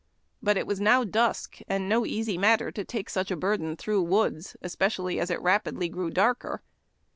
But 0.41 0.57
it 0.57 0.65
was 0.65 0.81
now 0.81 1.03
dusk, 1.03 1.59
and 1.67 1.87
no 1.87 2.07
easy 2.07 2.35
matter 2.35 2.71
to 2.71 2.83
take 2.83 3.07
such 3.07 3.29
a 3.29 3.35
burden 3.35 3.75
through 3.75 4.01
woods, 4.01 4.57
especially 4.63 5.19
as 5.19 5.29
it 5.29 5.39
rapidly 5.43 5.89
grew 5.89 6.09
darker. 6.09 6.63